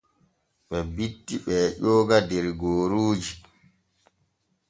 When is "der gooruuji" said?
2.29-3.33